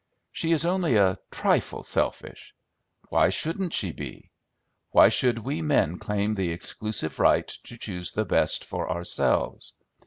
[0.31, 2.55] She is only a trifle selfish.
[3.09, 4.31] Why shouldn't she be?
[4.89, 9.73] Why should we men claim the exclusive right to choose the best for ourselves?